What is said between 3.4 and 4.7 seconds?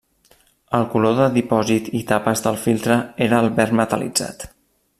el verd metal·litzat.